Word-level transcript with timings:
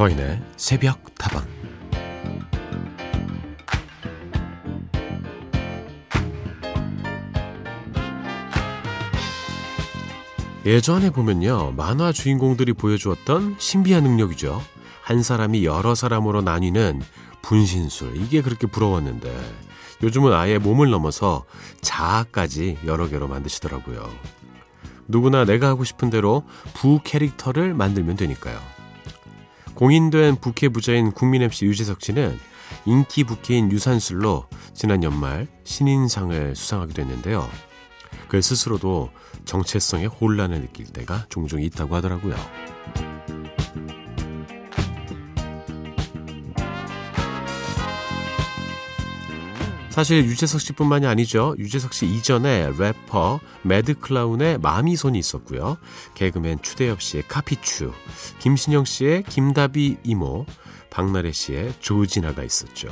서인의 0.00 0.40
새벽 0.56 1.14
타방. 1.18 1.44
예전에 10.64 11.10
보면요 11.10 11.72
만화 11.72 12.12
주인공들이 12.12 12.72
보여주었던 12.72 13.56
신비한 13.58 14.02
능력이죠. 14.04 14.62
한 15.02 15.22
사람이 15.22 15.66
여러 15.66 15.94
사람으로 15.94 16.40
나뉘는 16.40 17.02
분신술 17.42 18.16
이게 18.16 18.40
그렇게 18.40 18.66
부러웠는데 18.66 19.30
요즘은 20.02 20.32
아예 20.32 20.56
몸을 20.56 20.88
넘어서 20.88 21.44
자아까지 21.82 22.78
여러 22.86 23.06
개로 23.10 23.28
만드시더라고요. 23.28 24.08
누구나 25.08 25.44
내가 25.44 25.68
하고 25.68 25.84
싶은 25.84 26.08
대로 26.08 26.44
부 26.72 27.00
캐릭터를 27.04 27.74
만들면 27.74 28.16
되니까요 28.16 28.79
공인된 29.80 30.36
부캐 30.36 30.68
부자인 30.68 31.10
국민 31.10 31.40
MC 31.40 31.64
유재석 31.64 32.02
씨는 32.02 32.38
인기 32.84 33.24
부캐인 33.24 33.72
유산슬로 33.72 34.44
지난 34.74 35.02
연말 35.02 35.46
신인상을 35.64 36.54
수상하기도 36.54 37.00
했는데요. 37.00 37.48
그 38.28 38.42
스스로도 38.42 39.08
정체성의 39.46 40.08
혼란을 40.08 40.60
느낄 40.60 40.84
때가 40.84 41.24
종종 41.30 41.62
있다고 41.62 41.96
하더라고요. 41.96 42.36
사실 49.90 50.24
유재석 50.24 50.60
씨뿐만이 50.60 51.06
아니죠. 51.06 51.54
유재석 51.58 51.92
씨 51.92 52.06
이전에 52.06 52.72
래퍼 52.78 53.40
매드클라운의 53.62 54.58
마미손이 54.58 55.18
있었고요. 55.18 55.78
개그맨 56.14 56.62
추대엽 56.62 57.02
씨의 57.02 57.24
카피추, 57.26 57.92
김신영 58.38 58.84
씨의 58.84 59.24
김다비 59.24 59.98
이모, 60.04 60.46
박나래 60.90 61.32
씨의 61.32 61.74
조진아가 61.80 62.44
있었죠. 62.44 62.88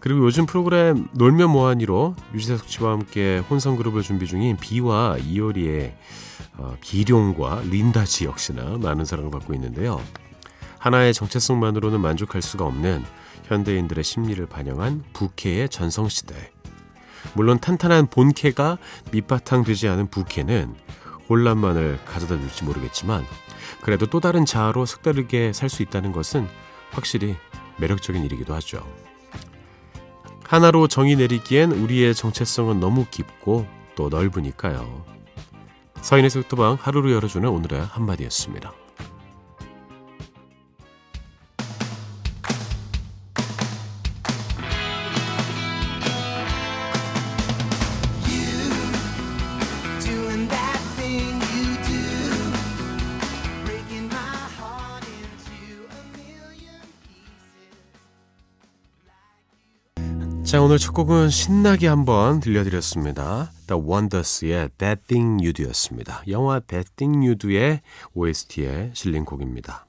그리고 0.00 0.24
요즘 0.24 0.46
프로그램 0.46 1.06
놀면 1.12 1.50
뭐하니로 1.50 2.16
유재석 2.34 2.68
씨와 2.68 2.92
함께 2.92 3.38
혼성 3.50 3.76
그룹을 3.76 4.02
준비 4.02 4.26
중인 4.26 4.56
비와 4.56 5.18
이효리의 5.18 5.96
어, 6.58 6.76
비룡과 6.80 7.62
린다지 7.70 8.24
역시나 8.24 8.78
많은 8.78 9.04
사랑을 9.04 9.30
받고 9.30 9.52
있는데요. 9.54 10.00
하나의 10.78 11.12
정체성만으로는 11.12 12.00
만족할 12.00 12.40
수가 12.40 12.64
없는 12.64 13.04
현대인들의 13.46 14.02
심리를 14.04 14.44
반영한 14.46 15.04
부캐의 15.12 15.68
전성시대. 15.68 16.52
물론 17.34 17.58
탄탄한 17.58 18.06
본캐가 18.06 18.78
밑바탕 19.12 19.64
되지 19.64 19.88
않은 19.88 20.08
부캐는 20.08 20.74
혼란만을 21.28 21.98
가져다 22.04 22.38
줄지 22.38 22.64
모르겠지만 22.64 23.24
그래도 23.82 24.06
또 24.06 24.20
다른 24.20 24.44
자아로 24.44 24.86
색다르게 24.86 25.52
살 25.52 25.68
수 25.68 25.82
있다는 25.82 26.12
것은 26.12 26.46
확실히 26.92 27.36
매력적인 27.78 28.24
일이기도 28.24 28.54
하죠. 28.54 28.86
하나로 30.44 30.86
정의 30.86 31.16
내리기엔 31.16 31.72
우리의 31.72 32.14
정체성은 32.14 32.78
너무 32.78 33.04
깊고 33.10 33.66
또 33.96 34.08
넓으니까요. 34.08 35.04
서인의 36.00 36.30
속도방 36.30 36.78
하루를 36.80 37.12
열어주는 37.12 37.48
오늘의 37.48 37.84
한마디였습니다. 37.84 38.72
자, 60.56 60.62
오늘 60.62 60.78
첫 60.78 60.92
곡은 60.92 61.28
신나게 61.28 61.86
한번 61.86 62.40
들려드렸습니다. 62.40 63.52
The 63.66 63.78
Wonders의 63.78 64.70
That 64.78 65.02
Thing 65.06 65.44
You 65.44 65.52
Do였습니다. 65.52 66.22
영화 66.30 66.60
That 66.60 66.92
Thing 66.96 67.18
You 67.18 67.36
Do의 67.36 67.82
OST에 68.14 68.92
실린 68.94 69.26
곡입니다. 69.26 69.85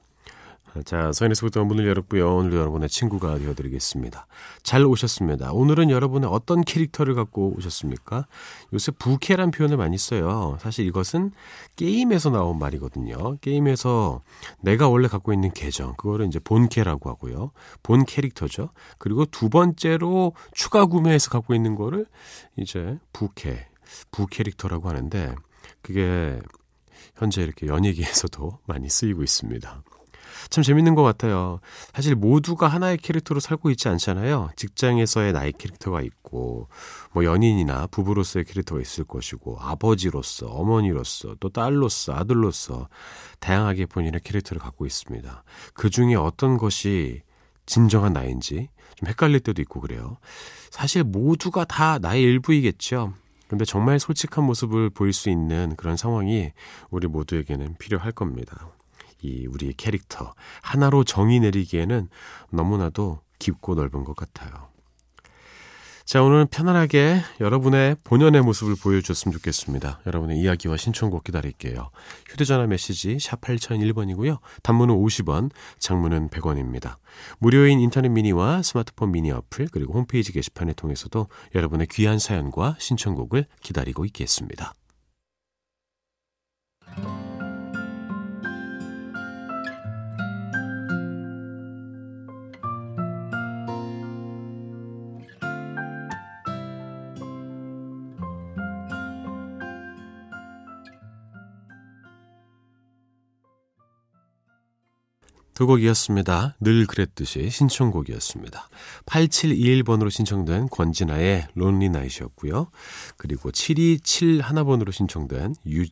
자, 0.84 1.12
서인에서부터 1.12 1.64
문을 1.64 1.86
열었고요. 1.86 2.36
오늘 2.36 2.52
여러분의 2.54 2.88
친구가 2.88 3.38
되어드리겠습니다. 3.38 4.26
잘 4.62 4.84
오셨습니다. 4.84 5.52
오늘은 5.52 5.90
여러분의 5.90 6.28
어떤 6.30 6.62
캐릭터를 6.62 7.14
갖고 7.14 7.54
오셨습니까? 7.56 8.26
요새 8.72 8.92
부캐란 8.92 9.50
표현을 9.50 9.76
많이 9.76 9.98
써요. 9.98 10.58
사실 10.60 10.86
이것은 10.86 11.32
게임에서 11.76 12.30
나온 12.30 12.58
말이거든요. 12.58 13.36
게임에서 13.40 14.22
내가 14.60 14.88
원래 14.88 15.08
갖고 15.08 15.32
있는 15.32 15.50
계정, 15.52 15.94
그거를 15.96 16.26
이제 16.26 16.38
본캐라고 16.38 17.08
하고요. 17.10 17.52
본 17.82 18.04
캐릭터죠. 18.04 18.70
그리고 18.98 19.24
두 19.26 19.48
번째로 19.48 20.34
추가 20.52 20.86
구매해서 20.86 21.30
갖고 21.30 21.54
있는 21.54 21.74
거를 21.74 22.06
이제 22.56 22.98
부캐, 23.12 23.68
부캐릭터라고 24.10 24.88
하는데 24.88 25.34
그게 25.82 26.38
현재 27.16 27.42
이렇게 27.42 27.66
연예계에서도 27.66 28.58
많이 28.66 28.88
쓰이고 28.88 29.22
있습니다. 29.22 29.82
참 30.50 30.62
재밌는 30.62 30.94
것 30.94 31.02
같아요. 31.02 31.60
사실 31.94 32.14
모두가 32.14 32.68
하나의 32.68 32.98
캐릭터로 32.98 33.40
살고 33.40 33.70
있지 33.70 33.88
않잖아요. 33.88 34.50
직장에서의 34.56 35.32
나의 35.32 35.52
캐릭터가 35.52 36.02
있고, 36.02 36.68
뭐 37.12 37.24
연인이나 37.24 37.86
부부로서의 37.88 38.44
캐릭터가 38.44 38.80
있을 38.80 39.04
것이고, 39.04 39.58
아버지로서, 39.60 40.46
어머니로서, 40.46 41.36
또 41.40 41.48
딸로서, 41.48 42.14
아들로서, 42.14 42.88
다양하게 43.40 43.86
본인의 43.86 44.20
캐릭터를 44.24 44.60
갖고 44.60 44.86
있습니다. 44.86 45.42
그 45.74 45.90
중에 45.90 46.14
어떤 46.14 46.58
것이 46.58 47.22
진정한 47.66 48.14
나인지 48.14 48.68
좀 48.96 49.08
헷갈릴 49.08 49.40
때도 49.40 49.62
있고 49.62 49.80
그래요. 49.80 50.16
사실 50.70 51.04
모두가 51.04 51.64
다 51.64 51.98
나의 51.98 52.22
일부이겠죠. 52.22 53.12
근데 53.46 53.64
정말 53.64 53.98
솔직한 53.98 54.44
모습을 54.44 54.90
보일 54.90 55.12
수 55.12 55.30
있는 55.30 55.74
그런 55.76 55.96
상황이 55.96 56.52
우리 56.90 57.06
모두에게는 57.06 57.76
필요할 57.78 58.12
겁니다. 58.12 58.68
이 59.22 59.46
우리의 59.46 59.74
캐릭터 59.74 60.34
하나로 60.62 61.04
정의 61.04 61.40
내리기에는 61.40 62.08
너무나도 62.50 63.20
깊고 63.38 63.74
넓은 63.74 64.04
것 64.04 64.16
같아요. 64.16 64.68
자, 66.08 66.22
오늘 66.22 66.46
편안하게 66.46 67.20
여러분의 67.38 67.96
본연의 68.02 68.40
모습을 68.40 68.76
보여주셨으면 68.76 69.30
좋겠습니다. 69.34 70.00
여러분의 70.06 70.38
이야기와 70.38 70.78
신청곡 70.78 71.22
기다릴게요. 71.22 71.90
휴대전화 72.30 72.66
메시지 72.66 73.18
샵 73.20 73.42
8001번이고요. 73.42 74.38
단문은 74.62 74.94
50원, 74.94 75.50
장문은 75.78 76.30
100원입니다. 76.30 76.96
무료인 77.40 77.78
인터넷 77.78 78.08
미니와 78.08 78.62
스마트폰 78.62 79.12
미니 79.12 79.30
어플, 79.30 79.68
그리고 79.70 79.92
홈페이지 79.92 80.32
게시판을 80.32 80.72
통해서도 80.72 81.26
여러분의 81.54 81.88
귀한 81.90 82.18
사연과 82.18 82.76
신청곡을 82.78 83.44
기다리고 83.60 84.06
있겠습니다. 84.06 84.72
두 105.58 105.66
곡이었습니다. 105.66 106.54
늘 106.60 106.86
그랬듯이 106.86 107.50
신청곡이었습니다. 107.50 108.68
8721번으로 109.06 110.08
신청된 110.08 110.68
권진아의 110.68 111.48
론리 111.54 111.88
나이트였고요. 111.88 112.70
그리고 113.16 113.50
7271번으로 113.50 114.92
신청된 114.92 115.56
유, 115.66 115.84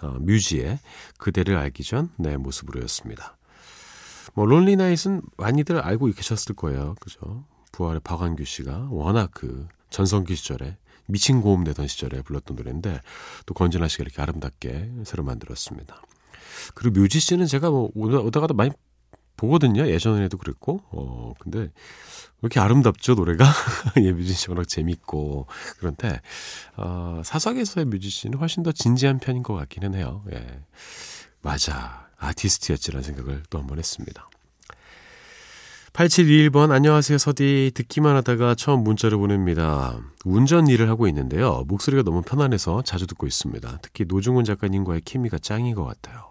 어, 0.00 0.16
뮤지의 0.20 0.78
그대를 1.18 1.58
알기 1.58 1.84
전 1.84 2.08
내 2.16 2.38
모습으로였습니다. 2.38 3.36
뭐 4.32 4.46
론리 4.46 4.76
나이트는 4.76 5.20
많이들 5.36 5.78
알고 5.78 6.06
계셨을 6.06 6.54
거예요. 6.54 6.94
그죠? 6.98 7.44
부활의 7.72 8.00
박완규 8.02 8.46
씨가 8.46 8.88
워낙 8.90 9.32
그 9.34 9.68
전성기 9.90 10.34
시절에 10.34 10.78
미친 11.04 11.42
고음 11.42 11.64
내던 11.64 11.88
시절에 11.88 12.22
불렀던 12.22 12.56
노래인데 12.56 13.00
또 13.44 13.52
권진아 13.52 13.86
씨가 13.86 14.00
이렇게 14.00 14.22
아름답게 14.22 14.92
새로 15.04 15.24
만들었습니다. 15.24 16.00
그리고 16.74 17.00
뮤지 17.00 17.20
씨는 17.20 17.44
제가 17.44 17.68
뭐 17.68 17.90
오다가도 17.94 18.54
많이 18.54 18.70
보거든요. 19.40 19.88
예전에도 19.88 20.36
그랬고. 20.38 20.82
어, 20.90 21.32
근데 21.40 21.58
왜 21.60 21.68
이렇게 22.42 22.60
아름답죠, 22.60 23.14
노래가? 23.14 23.44
예, 24.02 24.12
뮤지션 24.12 24.54
워낙 24.56 24.68
재밌고. 24.68 25.46
그런데, 25.78 26.20
어, 26.76 27.22
사석에서의 27.24 27.86
뮤지션은 27.86 28.38
훨씬 28.38 28.62
더 28.62 28.72
진지한 28.72 29.18
편인 29.18 29.42
것 29.42 29.54
같기는 29.54 29.94
해요. 29.94 30.22
예. 30.32 30.60
맞아. 31.42 32.08
아티스트였지라는 32.18 33.02
생각을 33.02 33.42
또 33.50 33.58
한 33.58 33.66
번 33.66 33.78
했습니다. 33.78 34.28
8721번, 35.92 36.70
안녕하세요, 36.70 37.18
서디. 37.18 37.72
듣기만 37.74 38.14
하다가 38.16 38.54
처음 38.54 38.84
문자를 38.84 39.18
보냅니다. 39.18 39.98
운전 40.24 40.68
일을 40.68 40.88
하고 40.88 41.08
있는데요. 41.08 41.64
목소리가 41.66 42.02
너무 42.04 42.22
편안해서 42.22 42.82
자주 42.82 43.06
듣고 43.08 43.26
있습니다. 43.26 43.78
특히 43.82 44.04
노중훈 44.06 44.44
작가님과의 44.44 45.00
케미가 45.04 45.38
짱인 45.38 45.74
것 45.74 45.84
같아요. 45.84 46.30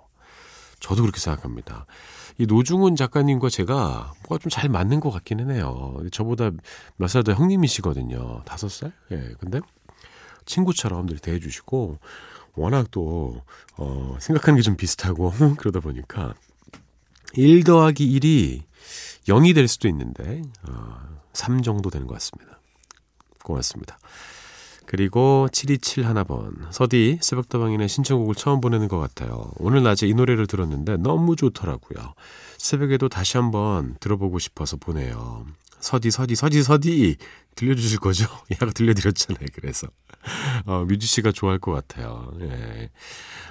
저도 0.79 1.01
그렇게 1.01 1.19
생각합니다. 1.19 1.85
이 2.39 2.45
노중훈 2.47 2.95
작가님과 2.95 3.50
제가 3.50 4.13
뭐가 4.27 4.38
좀 4.41 4.50
잘 4.50 4.69
맞는 4.69 5.00
것 5.01 5.12
같기는 5.12 5.51
해요. 5.51 6.01
저보다 6.12 6.51
몇 6.97 7.07
살 7.09 7.24
더 7.24 7.33
형님이시거든요. 7.33 8.44
다섯 8.45 8.69
살? 8.69 8.91
예. 9.12 9.33
근데 9.39 9.59
친구처럼 10.45 11.06
늘 11.06 11.19
대해주시고, 11.19 12.00
워낙 12.56 12.88
또, 12.91 13.44
어, 13.77 14.18
생각하는 14.19 14.57
게 14.57 14.63
좀 14.63 14.75
비슷하고, 14.77 15.31
그러다 15.59 15.80
보니까, 15.81 16.33
1 17.33 17.63
더하기 17.63 18.19
1이 18.19 18.63
0이 19.27 19.53
될 19.53 19.68
수도 19.68 19.88
있는데, 19.89 20.41
어, 20.68 20.97
3 21.33 21.62
정도 21.62 21.89
되는 21.91 22.07
것 22.07 22.13
같습니다. 22.15 22.59
고맙습니다. 23.44 24.00
그리고 24.89 25.47
727 25.51 26.07
하나번 26.07 26.65
서디 26.71 27.19
새벽다방이네 27.21 27.88
신청곡을 27.88 28.33
처음 28.33 28.59
보내는 28.59 28.88
것 28.88 28.97
같아요. 28.97 29.51
오늘 29.57 29.83
낮에 29.83 30.07
이 30.07 30.15
노래를 30.15 30.47
들었는데 30.47 30.97
너무 30.97 31.36
좋더라고요. 31.36 32.15
새벽에도 32.57 33.07
다시 33.07 33.38
한번 33.38 33.97
들어보고 34.00 34.39
싶어서 34.39 34.77
보내요. 34.77 35.45
서디 35.80 36.09
서디 36.09 36.33
서디 36.33 36.63
서디 36.63 37.18
들려주실 37.59 38.00
거죠? 38.00 38.25
야가 38.53 38.71
들려드렸잖아요. 38.71 39.47
그래서 39.53 39.88
어, 40.65 40.85
뮤지 40.85 41.06
씨가 41.06 41.33
좋아할 41.33 41.59
것 41.59 41.73
같아요. 41.73 42.31
예. 42.39 42.89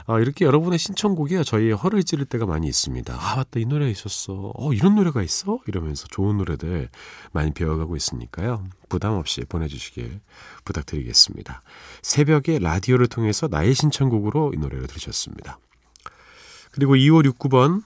아, 0.06 0.18
이렇게 0.18 0.46
여러분의 0.46 0.78
신청곡이 0.78 1.44
저희 1.44 1.70
허를 1.72 2.02
찌를 2.02 2.24
때가 2.24 2.46
많이 2.46 2.66
있습니다. 2.66 3.14
아 3.14 3.36
맞다 3.36 3.60
이 3.60 3.66
노래 3.66 3.90
있었어. 3.90 4.52
어 4.54 4.72
이런 4.72 4.94
노래가 4.94 5.22
있어? 5.22 5.58
이러면서 5.66 6.06
좋은 6.08 6.38
노래들 6.38 6.88
많이 7.32 7.52
배워가고 7.52 7.96
있으니까요. 7.96 8.64
부담 8.88 9.12
없이 9.12 9.42
보내주시길 9.46 10.20
부탁드리겠습니다. 10.64 11.62
새벽에 12.02 12.58
라디오를 12.58 13.08
통해서 13.08 13.48
나의 13.48 13.74
신청곡으로 13.74 14.52
이 14.54 14.58
노래를 14.58 14.86
들으셨습니다. 14.86 15.58
그리고 16.70 16.94
2569번 16.94 17.82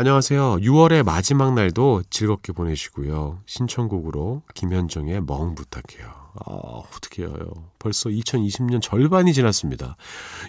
안녕하세요. 0.00 0.58
6월의 0.58 1.02
마지막 1.02 1.54
날도 1.54 2.04
즐겁게 2.08 2.52
보내시고요. 2.52 3.40
신청곡으로 3.46 4.42
김현정의 4.54 5.20
멍 5.22 5.56
부탁해요. 5.56 6.06
아, 6.36 6.52
어떻게 6.52 7.24
해요. 7.24 7.34
벌써 7.80 8.08
2020년 8.08 8.80
절반이 8.80 9.32
지났습니다. 9.32 9.96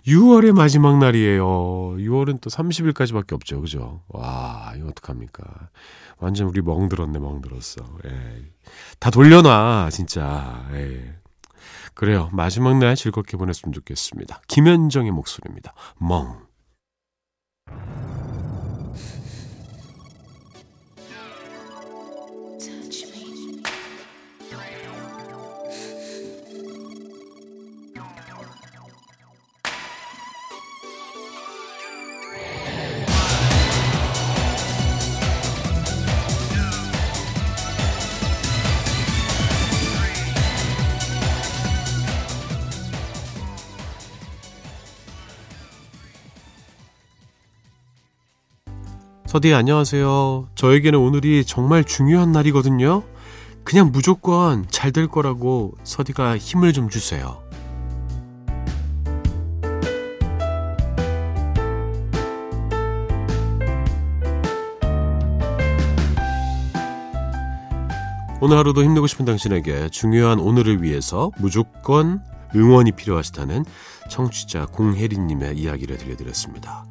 6월의 0.05 0.51
마지막 0.51 0.99
날이에요. 0.99 1.47
6월은 1.47 2.41
또 2.41 2.51
30일까지밖에 2.51 3.33
없죠. 3.33 3.59
그죠? 3.59 4.03
와, 4.09 4.71
이거 4.77 4.89
어떡합니까. 4.89 5.43
완전 6.19 6.45
우리 6.45 6.61
멍 6.61 6.87
들었네, 6.87 7.17
멍 7.17 7.41
들었어. 7.41 7.83
예. 8.05 8.51
다 8.99 9.09
돌려놔, 9.09 9.89
진짜. 9.91 10.63
예. 10.73 11.15
그래요. 11.95 12.29
마지막 12.33 12.77
날 12.77 12.95
즐겁게 12.95 13.35
보냈으면 13.35 13.73
좋겠습니다. 13.73 14.41
김현정의 14.47 15.09
목소리입니다. 15.09 15.73
멍. 15.97 16.37
서디 49.39 49.53
안녕하세요. 49.53 50.49
저에게는 50.55 50.99
오늘이 50.99 51.45
정말 51.45 51.85
중요한 51.85 52.33
날이거든요. 52.33 53.03
그냥 53.63 53.89
무조건 53.89 54.65
잘 54.69 54.91
될 54.91 55.07
거라고 55.07 55.77
서디가 55.85 56.37
힘을 56.37 56.73
좀 56.73 56.89
주세요. 56.89 57.41
오늘 68.41 68.57
하루도 68.57 68.83
힘내고 68.83 69.07
싶은 69.07 69.23
당신에게 69.23 69.87
중요한 69.87 70.41
오늘을 70.41 70.83
위해서 70.83 71.31
무조건 71.37 72.21
응원이 72.53 72.91
필요하시다는 72.91 73.63
청취자 74.09 74.65
공혜리님의 74.65 75.57
이야기를 75.57 75.97
들려드렸습니다. 75.97 76.83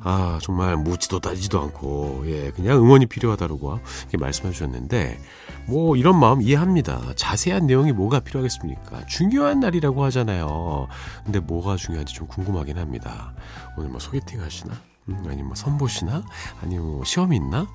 아, 0.00 0.38
정말 0.42 0.76
묻지도 0.76 1.18
따지도 1.20 1.60
않고, 1.60 2.22
예, 2.26 2.50
그냥 2.52 2.78
응원이 2.78 3.06
필요하다고 3.06 3.80
이렇게 4.02 4.16
말씀해 4.16 4.52
주셨는데, 4.52 5.18
뭐, 5.66 5.96
이런 5.96 6.18
마음 6.18 6.40
이해합니다. 6.40 7.14
자세한 7.16 7.66
내용이 7.66 7.92
뭐가 7.92 8.20
필요하겠습니까? 8.20 9.06
중요한 9.06 9.60
날이라고 9.60 10.04
하잖아요. 10.04 10.86
근데 11.24 11.40
뭐가 11.40 11.76
중요한지 11.76 12.14
좀 12.14 12.26
궁금하긴 12.26 12.78
합니다. 12.78 13.34
오늘 13.76 13.90
뭐 13.90 13.98
소개팅 14.00 14.40
하시나? 14.40 14.74
음, 15.08 15.22
아니면 15.26 15.46
뭐 15.46 15.54
선보시나? 15.54 16.22
아니면 16.62 16.84
뭐 16.86 17.04
시험이 17.04 17.36
있나? 17.36 17.66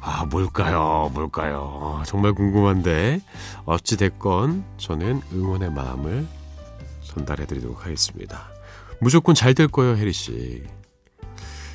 아, 0.00 0.24
뭘까요? 0.24 1.10
뭘까요? 1.12 2.02
정말 2.06 2.32
궁금한데, 2.32 3.20
어찌됐건 3.66 4.64
저는 4.78 5.22
응원의 5.32 5.70
마음을 5.72 6.26
전달해 7.02 7.46
드리도록 7.46 7.84
하겠습니다. 7.84 8.48
무조건 9.00 9.34
잘 9.34 9.54
될 9.54 9.68
거예요, 9.68 9.96
혜리 9.96 10.12
씨. 10.12 10.64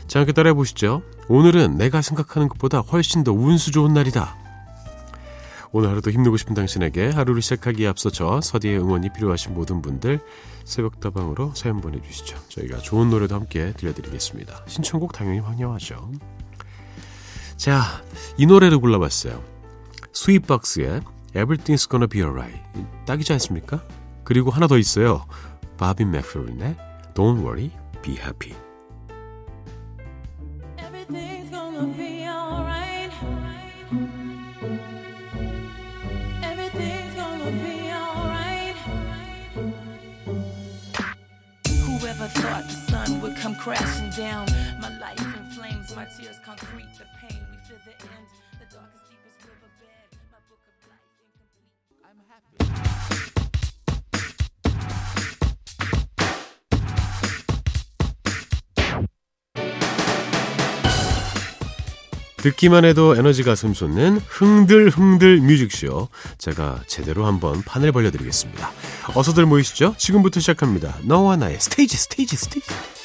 자, 0.07 0.19
함께 0.19 0.31
따라해 0.31 0.53
보시죠. 0.53 1.01
오늘은 1.27 1.77
내가 1.77 2.01
생각하는 2.01 2.49
것보다 2.49 2.79
훨씬 2.79 3.23
더 3.23 3.31
운수 3.31 3.71
좋은 3.71 3.93
날이다. 3.93 4.37
오늘 5.71 5.89
하루도 5.89 6.11
힘내고 6.11 6.37
싶은 6.37 6.53
당신에게 6.53 7.09
하루를 7.09 7.41
시작하기에 7.41 7.87
앞서 7.87 8.11
저 8.11 8.39
서디의 8.41 8.77
응원이 8.79 9.09
필요하신 9.13 9.55
모든 9.55 9.81
분들 9.81 10.19
새벽다방으로 10.65 11.53
사연 11.55 11.81
보내주시죠. 11.81 12.37
저희가 12.49 12.77
좋은 12.77 13.09
노래도 13.09 13.33
함께 13.33 13.73
들려드리겠습니다. 13.73 14.65
신청곡 14.67 15.13
당연히 15.13 15.39
환영하죠. 15.39 16.11
자, 17.57 17.81
이 18.37 18.45
노래를 18.45 18.77
골라봤어요. 18.77 19.43
스윗박스의 20.13 21.01
Everything's 21.33 21.89
Gonna 21.89 22.07
Be 22.07 22.21
Alright. 22.21 22.61
딱이지 23.07 23.33
않습니까? 23.33 23.83
그리고 24.23 24.51
하나 24.51 24.67
더 24.67 24.77
있어요. 24.77 25.25
바비 25.77 26.05
맥프린의 26.05 26.77
Don't 27.15 27.39
Worry, 27.39 27.71
Be 28.03 28.15
Happy. 28.15 28.55
Crashing 43.63 44.09
down. 44.11 44.45
My 44.81 44.91
life 44.99 45.23
in 45.23 45.45
flames, 45.55 45.95
my 45.95 46.03
tears 46.03 46.37
concrete, 46.43 46.91
the 46.99 47.05
pain. 47.21 47.39
We 47.49 47.57
feel 47.63 47.79
the 47.87 47.95
end, 48.11 48.27
the 48.59 48.67
darkest, 48.67 49.07
deepest 49.07 49.39
riverbed. 49.47 50.11
My 50.35 50.41
book 50.51 50.59
of 50.67 50.75
life 50.91 51.07
incomplete. 51.23 51.71
I'm 52.03 52.19
happy. 52.27 52.59
듣기만 62.43 62.83
해도 62.83 63.15
에너지가 63.15 63.55
샘솟는 63.55 64.19
흥들흥들 64.27 65.39
뮤직쇼 65.39 66.09
제가 66.37 66.81
제대로 66.87 67.25
한번 67.25 67.61
판을 67.61 67.93
벌려드리겠습니다. 67.93 68.69
어서들 69.15 69.45
모이시죠? 69.45 69.95
지금부터 69.97 70.41
시작합니다. 70.41 70.97
너와 71.03 71.37
나의 71.37 71.61
스테이지 71.61 71.95
스테이지 71.95 72.35
스테이지 72.35 73.02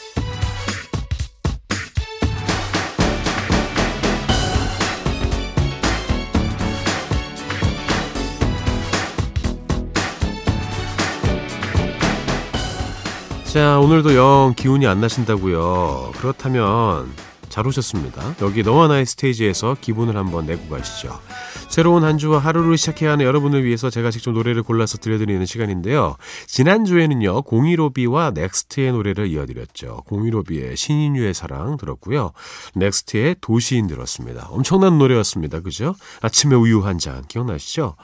자, 13.48 13.78
오늘도 13.80 14.14
영 14.14 14.52
기운이 14.54 14.86
안 14.86 15.00
나신다고요. 15.00 16.12
그렇다면 16.18 17.10
잘 17.48 17.66
오셨습니다. 17.66 18.34
여기 18.42 18.62
너와 18.62 18.88
나의 18.88 19.06
스테이지에서 19.06 19.78
기분을 19.80 20.16
한번 20.18 20.44
내고 20.46 20.68
가시죠. 20.68 21.18
새로운 21.70 22.04
한 22.04 22.18
주와 22.18 22.38
하루를 22.40 22.76
시작해야 22.76 23.12
하는 23.12 23.24
여러분을 23.24 23.64
위해서 23.64 23.88
제가 23.88 24.10
직접 24.10 24.32
노래를 24.32 24.62
골라서 24.62 24.98
들려드리는 24.98 25.44
시간인데요. 25.46 26.16
지난주에는요, 26.46 27.42
공일오비와 27.42 28.32
넥스트의 28.34 28.92
노래를 28.92 29.28
이어드렸죠. 29.28 30.02
공일오비의 30.06 30.76
신인류의 30.76 31.32
사랑 31.32 31.78
들었고요. 31.78 32.32
넥스트의 32.74 33.36
도시인 33.40 33.86
들었습니다. 33.86 34.46
엄청난 34.50 34.98
노래였습니다. 34.98 35.60
그죠? 35.60 35.94
아침에 36.20 36.54
우유 36.54 36.84
한 36.84 36.98
잔 36.98 37.24
기억나시죠? 37.26 37.96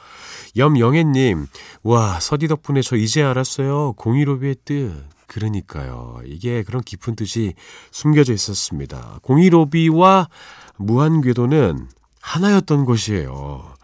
염영애님, 0.56 1.46
와, 1.82 2.18
서디 2.18 2.48
덕분에 2.48 2.80
저 2.80 2.96
이제 2.96 3.22
알았어요. 3.22 3.92
공이로비의 3.98 4.56
뜻. 4.64 5.13
그러니까요. 5.26 6.20
이게 6.24 6.62
그런 6.62 6.82
깊은 6.82 7.16
뜻이 7.16 7.54
숨겨져 7.90 8.32
있었습니다. 8.32 9.18
공이로비와 9.22 10.28
무한궤도는 10.76 11.88
하나였던 12.20 12.84
것이에요. 12.84 13.74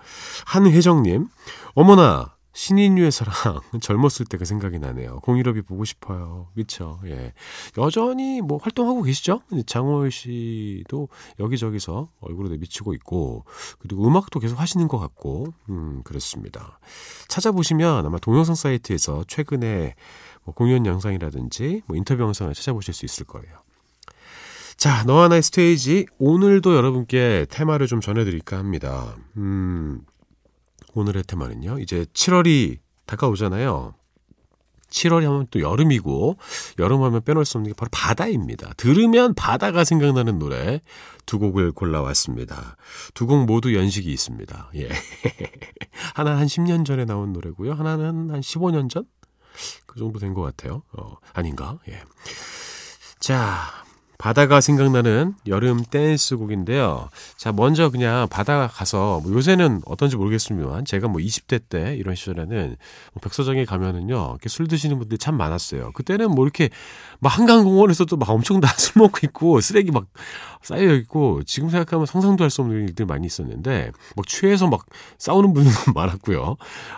한혜정님, 0.46 1.28
어머나, 1.74 2.34
신인류의 2.52 3.10
사랑 3.12 3.32
젊었을 3.80 4.26
때가 4.26 4.44
생각이 4.44 4.78
나네요. 4.78 5.20
공일업이 5.20 5.62
보고 5.62 5.84
싶어요. 5.84 6.48
그렇죠. 6.54 7.00
예. 7.06 7.32
여전히 7.78 8.40
뭐 8.40 8.58
활동하고 8.58 9.02
계시죠? 9.02 9.40
장호일 9.66 10.10
씨도 10.10 11.08
여기저기서 11.38 12.08
얼굴에 12.20 12.56
미치고 12.56 12.92
있고 12.94 13.44
그리고 13.78 14.06
음악도 14.06 14.40
계속 14.40 14.60
하시는 14.60 14.88
것 14.88 14.98
같고 14.98 15.54
음 15.68 16.02
그렇습니다. 16.04 16.80
찾아보시면 17.28 18.04
아마 18.04 18.18
동영상 18.18 18.54
사이트에서 18.54 19.24
최근에 19.28 19.94
뭐 20.50 20.54
공연 20.54 20.84
영상이라든지 20.84 21.82
뭐 21.86 21.96
인터뷰 21.96 22.22
영상을 22.22 22.52
찾아보실 22.52 22.92
수 22.92 23.04
있을 23.04 23.24
거예요. 23.24 23.54
자, 24.76 25.04
너와 25.04 25.28
나의 25.28 25.42
스테이지 25.42 26.06
오늘도 26.18 26.74
여러분께 26.74 27.46
테마를 27.50 27.86
좀 27.86 28.00
전해드릴까 28.00 28.58
합니다. 28.58 29.14
음, 29.36 30.00
오늘의 30.94 31.22
테마는요. 31.24 31.78
이제 31.78 32.04
7월이 32.14 32.78
다가오잖아요. 33.06 33.94
7월이 34.88 35.22
하면 35.24 35.46
또 35.52 35.60
여름이고 35.60 36.36
여름 36.80 37.02
하면 37.04 37.22
빼놓을 37.22 37.44
수 37.44 37.58
없는 37.58 37.70
게 37.70 37.76
바로 37.76 37.88
바다입니다. 37.92 38.72
들으면 38.76 39.34
바다가 39.34 39.84
생각나는 39.84 40.38
노래 40.40 40.80
두 41.26 41.38
곡을 41.38 41.70
골라왔습니다. 41.72 42.76
두 43.14 43.26
곡 43.26 43.44
모두 43.44 43.76
연식이 43.76 44.10
있습니다. 44.12 44.70
예. 44.76 44.88
하나 46.14 46.36
한 46.38 46.46
10년 46.48 46.84
전에 46.84 47.04
나온 47.04 47.32
노래고요. 47.32 47.74
하나는 47.74 48.30
한 48.30 48.40
15년 48.40 48.90
전? 48.90 49.04
그 49.86 49.98
정도 49.98 50.18
된 50.18 50.34
것 50.34 50.42
같아요. 50.42 50.82
어, 50.92 51.16
아닌가? 51.32 51.78
예. 51.88 52.02
자, 53.18 53.84
바다가 54.20 54.60
생각나는 54.60 55.34
여름 55.46 55.82
댄스 55.82 56.36
곡인데요. 56.36 57.08
자, 57.38 57.52
먼저 57.52 57.88
그냥 57.88 58.28
바다 58.28 58.66
가서 58.68 59.20
뭐 59.24 59.32
요새는 59.32 59.80
어떤지 59.86 60.16
모르겠습니다만 60.18 60.84
제가 60.84 61.08
뭐 61.08 61.22
20대 61.22 61.62
때 61.70 61.96
이런 61.96 62.14
시절에는 62.14 62.76
뭐 63.14 63.20
백서장에 63.22 63.64
가면은요. 63.64 64.28
이렇게 64.32 64.50
술 64.50 64.68
드시는 64.68 64.98
분들이 64.98 65.16
참 65.16 65.38
많았어요. 65.38 65.92
그때는 65.92 66.32
뭐 66.32 66.44
이렇게 66.44 66.68
막 67.20 67.30
한강공원에서도 67.30 68.14
막 68.18 68.28
엄청 68.28 68.60
다 68.60 68.76
술 68.76 69.00
먹고 69.00 69.20
있고 69.24 69.62
쓰레기 69.62 69.90
막 69.90 70.04
쌓여 70.62 70.92
있고 70.92 71.42
지금 71.44 71.70
생각하면 71.70 72.04
상상도 72.04 72.44
할 72.44 72.50
수 72.50 72.60
없는 72.60 72.88
일들이 72.88 73.06
많이 73.06 73.26
있었는데 73.26 73.92
막 74.16 74.26
취해서 74.26 74.66
막 74.66 74.84
싸우는 75.18 75.54
분들도 75.54 75.92
많았고요. 75.94 76.56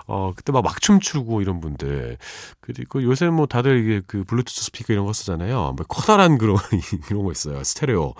어, 0.08 0.32
그때 0.34 0.50
막 0.50 0.64
막춤 0.64 0.98
추고 0.98 1.40
이런 1.42 1.60
분들. 1.60 2.16
그리고 2.60 3.02
요새 3.04 3.28
뭐 3.28 3.46
다들 3.46 3.78
이게 3.84 4.00
그 4.06 4.24
블루투스 4.24 4.64
스피커 4.64 4.92
이런 4.94 5.04
거 5.06 5.12
쓰잖아요. 5.12 5.74
뭐 5.76 5.86
커다란 5.86 6.38
그런 6.38 6.56
이런 7.12 7.24
거 7.24 7.32
있어요. 7.32 7.62
스테레오. 7.62 8.14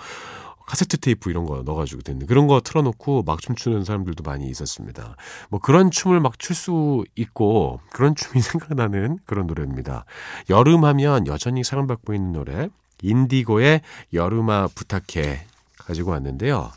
카세트 0.65 0.97
테이프 0.97 1.29
이런 1.29 1.45
거 1.45 1.61
넣어가지고 1.63 2.03
되는 2.03 2.25
그런 2.25 2.47
거 2.47 2.61
틀어놓고 2.61 3.23
막 3.23 3.41
춤추는 3.41 3.83
사람들도 3.83 4.23
많이 4.23 4.47
있었습니다. 4.47 5.17
뭐 5.49 5.59
그런 5.59 5.91
춤을 5.91 6.21
막 6.21 6.39
출 6.39 6.55
수 6.55 7.03
있고 7.15 7.81
그런 7.91 8.15
춤이 8.15 8.39
생각나는 8.41 9.19
그런 9.25 9.45
노래입니다. 9.47 10.05
여름하면 10.49 11.27
여전히 11.27 11.63
사랑받고 11.65 12.13
있는 12.13 12.31
노래 12.31 12.69
인디고의 13.01 13.81
여름아 14.13 14.69
부탁해 14.73 15.45
가지고 15.77 16.11
왔는데요. 16.11 16.71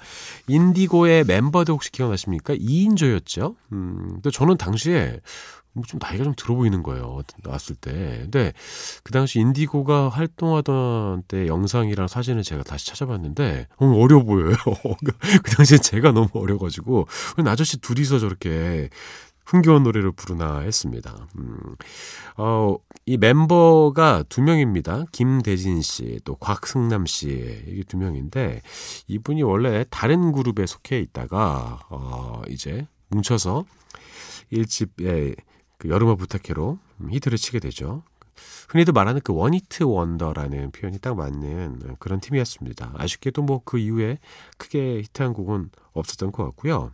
인디고의 0.49 1.25
멤버들 1.25 1.73
혹시 1.73 1.93
기억나십니까? 1.93 2.55
2인조였죠. 2.55 3.55
음, 3.73 4.19
또 4.23 4.33
저는 4.33 4.57
당시에 4.57 5.11
뭐 5.11 5.21
좀 5.87 5.99
나이가 6.01 6.25
좀 6.25 6.35
들어 6.37 6.55
보이는 6.55 6.83
거예요. 6.83 7.21
나왔을 7.43 7.77
때. 7.77 8.21
근데 8.23 8.53
그 9.03 9.13
당시 9.13 9.41
인디고가 9.41 10.09
활동하던 10.09 11.25
때 11.29 11.47
영상이랑 11.47 12.09
사진을 12.09 12.43
제가 12.43 12.63
다시 12.63 12.87
찾아봤는데 12.87 13.69
너무 13.79 14.03
어려 14.03 14.23
보여요. 14.23 14.55
그 15.43 15.51
당시에 15.57 15.79
제가 15.79 16.13
너무 16.13 16.29
어려가지고 16.35 17.07
아저씨 17.47 17.81
둘이서 17.81 18.19
저렇게 18.19 18.89
흥겨운 19.47 19.85
노래를 19.85 20.11
부르나 20.11 20.59
했습니다. 20.59 21.29
음, 21.39 21.77
어, 22.37 22.77
이 23.07 23.17
멤버가 23.17 24.25
두 24.29 24.43
명입니다. 24.43 25.05
김대진 25.13 25.83
씨, 25.83 26.19
또 26.25 26.35
곽승남 26.35 27.07
씨, 27.07 27.63
이게 27.69 27.85
두 27.85 27.97
명인데, 27.97 28.63
이분이 29.07 29.45
원래 29.45 29.85
다른 29.89 30.33
그룹에 30.33 30.67
속해 30.67 30.99
있다가, 30.99 31.79
어, 31.91 32.43
이제 32.49 32.89
뭉쳐서 33.09 33.65
1집에 34.53 35.37
그 35.79 35.89
여름아 35.89 36.15
부탁해로 36.17 36.79
히트를 37.11 37.39
치게 37.39 37.61
되죠. 37.61 38.03
흔히도 38.69 38.93
말하는 38.93 39.21
그 39.23 39.33
원히트 39.33 39.85
원더라는 39.85 40.71
표현이 40.73 40.99
딱 40.99 41.17
맞는 41.17 41.97
그런 41.99 42.21
팀이었습니다. 42.21 42.93
아쉽게도 42.97 43.43
뭐 43.43 43.63
그 43.65 43.79
이후에 43.79 44.19
크게 44.59 44.99
히트한 45.03 45.33
곡은 45.33 45.71
없었던 45.93 46.33
것 46.33 46.45
같고요. 46.45 46.93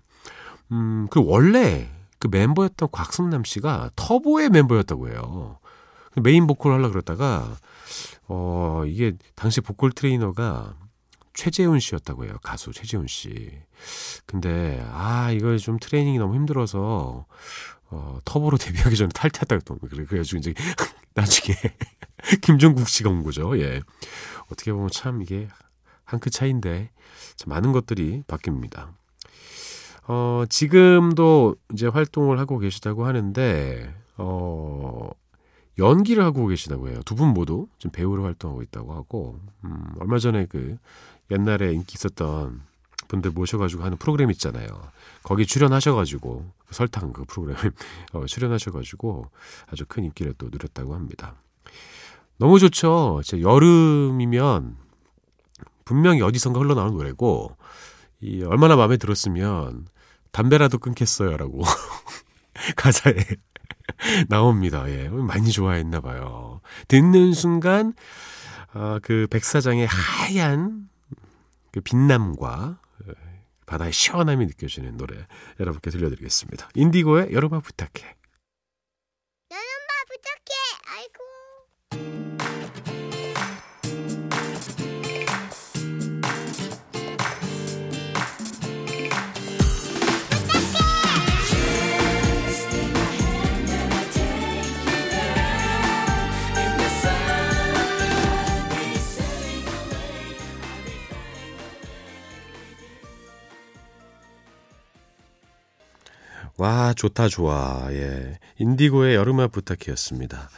음, 0.71 1.09
그 1.11 1.21
원래 1.25 1.91
그 2.19 2.29
멤버였던 2.31 2.91
곽승남 2.93 3.45
씨가 3.45 3.91
터보의 3.97 4.51
멤버였다고 4.51 5.09
해요. 5.09 5.59
메인 6.23 6.47
보컬 6.47 6.73
하려고 6.73 6.93
그러다가, 6.93 7.57
어, 8.29 8.85
이게 8.87 9.13
당시 9.35 9.61
보컬 9.61 9.91
트레이너가 9.93 10.77
최재훈 11.35 11.81
씨였다고 11.81 12.27
해요. 12.27 12.35
가수 12.43 12.71
최재훈 12.73 13.07
씨. 13.07 13.51
근데, 14.27 14.87
아, 14.93 15.31
이거 15.33 15.57
좀 15.57 15.79
트레이닝이 15.81 16.19
너무 16.19 16.35
힘들어서, 16.35 17.25
어, 17.93 18.19
터보로 18.25 18.57
데뷔하기 18.57 18.97
전에 18.97 19.11
탈퇴했다고 19.15 19.87
그래. 19.89 20.05
그래가지고 20.07 20.39
이제 20.39 20.55
나중에 21.15 21.57
김종국 22.43 22.89
씨가 22.89 23.11
온 23.11 23.23
거죠. 23.23 23.59
예. 23.61 23.83
어떻게 24.47 24.73
보면 24.73 24.89
참 24.91 25.21
이게 25.23 25.49
한 26.05 26.21
끗 26.21 26.31
차이인데, 26.31 26.91
참 27.37 27.49
많은 27.51 27.73
것들이 27.73 28.23
바뀝니다. 28.27 28.89
어, 30.09 30.45
지금도 30.49 31.57
이제 31.73 31.87
활동을 31.87 32.39
하고 32.39 32.59
계시다고 32.59 33.07
하는데, 33.07 33.95
어, 34.19 35.11
연기를 35.79 36.23
하고 36.25 36.47
계시다고 36.47 36.89
해요. 36.89 37.01
두 37.05 37.15
분 37.15 37.29
모두 37.29 37.67
지금 37.79 37.93
배우로 37.93 38.25
활동하고 38.25 38.63
있다고 38.63 38.93
하고, 38.95 39.39
음, 39.65 39.85
얼마 40.01 40.19
전에 40.19 40.47
그 40.47 40.77
옛날에 41.31 41.73
인기 41.73 41.95
있었던 41.95 42.63
분들 43.13 43.31
모셔가지고 43.31 43.85
하는 43.85 43.97
프로그램 43.99 44.31
있잖아요. 44.33 44.67
거기 45.23 45.47
출연하셔가지고, 45.47 46.51
설탕 46.71 47.13
그 47.13 47.25
프로그램, 47.25 47.57
어, 48.13 48.27
출연하셔가지고 48.27 49.31
아주 49.71 49.85
큰 49.87 50.05
인기를 50.05 50.35
또 50.39 50.49
누렸다고 50.51 50.95
합니다. 50.95 51.35
너무 52.39 52.59
좋죠. 52.59 53.21
제 53.25 53.41
여름이면 53.41 54.77
분명히 55.85 56.23
어디선가 56.23 56.59
흘러나오는 56.59 56.97
노래고, 56.97 57.57
이 58.21 58.43
얼마나 58.43 58.77
마음에 58.77 58.97
들었으면 58.97 59.87
담배라도 60.31 60.79
끊겠어요라고 60.79 61.63
가사에 62.77 63.15
나옵니다. 64.29 64.89
예, 64.89 65.09
많이 65.09 65.51
좋아했나 65.51 66.01
봐요. 66.01 66.61
듣는 66.89 67.33
순간 67.33 67.93
어, 68.75 68.99
그 69.03 69.27
백사장의 69.31 69.87
하얀 69.87 70.89
그 71.73 71.81
빛남과 71.81 72.79
바다의 73.73 73.91
시원함이 73.91 74.45
느껴지는 74.47 74.99
노래 74.99 75.15
여러분께 75.59 75.91
들려드리겠습니다. 75.91 76.69
인디고의 76.75 77.33
여러분 77.33 77.63
부탁해. 77.63 78.22
와, 106.59 106.93
좋다, 106.95 107.29
좋아. 107.29 107.89
예. 107.93 108.39
인디고의 108.59 109.17
여름아 109.17 109.49
부탁이었습니다. 109.49 110.51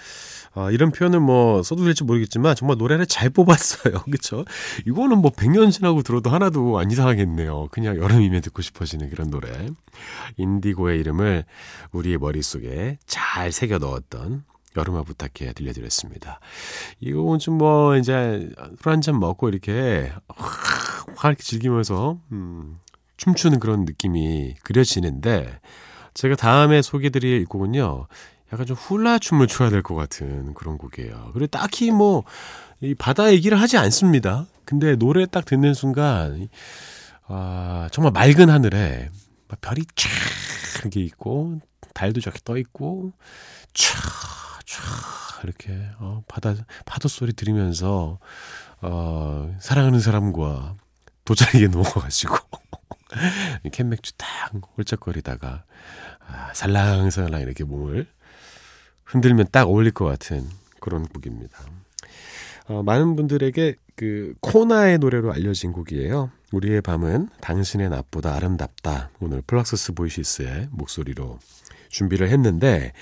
아, 0.57 0.71
이런 0.71 0.93
표현을 0.93 1.19
뭐 1.19 1.63
써도 1.65 1.85
될지 1.85 2.05
모르겠지만 2.05 2.55
정말 2.55 2.77
노래를 2.77 3.07
잘 3.07 3.29
뽑았어요. 3.31 4.03
그쵸? 4.11 4.45
이거는 4.87 5.19
뭐 5.19 5.31
100년 5.33 5.73
지나고 5.73 6.03
들어도 6.03 6.31
하나도 6.31 6.79
안 6.79 6.91
이상하겠네요. 6.91 7.69
그냥 7.73 7.97
여름이면 7.97 8.41
듣고 8.43 8.63
싶어지는 8.63 9.11
그런 9.11 9.31
노래. 9.31 9.51
인디고의 10.37 11.01
이름을 11.01 11.45
우리의 11.93 12.19
머릿속에 12.19 12.99
잘 13.07 13.51
새겨 13.51 13.79
넣었던 13.79 14.45
여름아 14.77 15.03
부탁해 15.05 15.53
들려드렸습니다. 15.55 16.39
이 17.01 17.13
곡은 17.13 17.39
좀뭐 17.39 17.97
이제 17.97 18.51
술 18.83 18.93
한 18.93 19.01
잔 19.01 19.19
먹고 19.21 19.49
이렇게 19.49 20.13
확 21.17 21.31
이렇게 21.31 21.43
즐기면서 21.43 22.19
음, 22.33 22.79
춤추는 23.17 23.61
그런 23.61 23.85
느낌이 23.85 24.57
그려지는데 24.63 25.61
제가 26.15 26.37
다음에 26.37 26.83
소개드릴 26.83 27.41
이 27.43 27.45
곡은요. 27.45 28.07
약간 28.53 28.67
좀 28.67 28.77
훌라 28.77 29.19
춤을 29.19 29.47
춰야 29.49 29.71
될 29.71 29.83
것 29.83 29.95
같은 29.95 30.55
그런 30.55 30.79
곡이에요. 30.79 31.31
그리고 31.33 31.47
딱히 31.49 31.91
뭐, 31.91 32.25
이 32.81 32.95
바다 32.95 33.33
얘기를 33.33 33.61
하지 33.61 33.77
않습니다. 33.79 34.47
근데 34.65 34.95
노래 34.97 35.27
딱 35.27 35.45
듣는 35.45 35.75
순간, 35.75 36.49
아, 37.27 37.89
정말 37.91 38.13
맑은 38.13 38.51
하늘에 38.51 39.11
별이 39.61 39.83
쫙 39.97 40.11
이렇게 40.81 41.01
있고, 41.01 41.59
달도 41.95 42.21
저렇게 42.21 42.41
떠 42.45 42.57
있고, 42.59 43.13
촤, 43.73 43.97
촤, 44.67 45.45
이렇게, 45.45 45.89
어, 45.99 46.23
바다, 46.29 46.55
파도 46.87 47.09
소리 47.09 47.33
들으면서, 47.33 48.19
어, 48.83 49.57
사랑하는 49.61 50.01
사람과 50.01 50.77
돗자리에 51.25 51.69
누워가지고, 51.73 52.37
캔맥주 53.73 54.13
딱 54.17 54.53
홀짝거리다가, 54.77 55.65
아, 56.27 56.51
살랑살랑 56.55 57.41
이렇게 57.41 57.65
몸을 57.65 58.07
흔들면 59.05 59.47
딱 59.53 59.69
어울릴 59.69 59.93
것 59.93 60.05
같은 60.05 60.49
그런 60.81 61.07
곡입니다. 61.07 61.59
어, 62.67 62.83
많은 62.83 63.17
분들에게 63.17 63.77
그 63.97 64.35
코나의 64.41 64.99
노래로 64.99 65.33
알려진 65.33 65.73
곡이에요. 65.73 66.31
우리의 66.53 66.81
밤은 66.81 67.29
당신의 67.41 67.91
낮보다 67.91 68.35
아름답다. 68.35 69.11
오늘 69.21 69.43
플럭서스 69.43 69.93
보이시스의 69.93 70.69
목소리로 70.71 71.39
준비를 71.91 72.29
했는데 72.31 72.93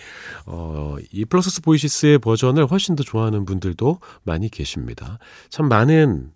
어, 0.46 0.96
이 1.10 1.24
플럭서스 1.24 1.62
보이시스의 1.62 2.18
버전을 2.18 2.66
훨씬 2.66 2.94
더 2.94 3.02
좋아하는 3.02 3.44
분들도 3.44 4.00
많이 4.24 4.50
계십니다. 4.50 5.18
참 5.48 5.68
많은 5.68 6.32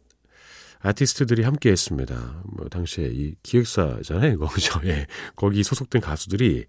아티스트들이 0.86 1.42
함께 1.42 1.70
했습니다. 1.70 2.42
뭐, 2.44 2.68
당시에 2.68 3.10
이 3.12 3.34
기획사잖아요, 3.42 4.32
이거. 4.32 4.46
그죠? 4.48 4.80
예. 4.84 5.06
거기 5.34 5.62
소속된 5.64 6.00
가수들이 6.00 6.64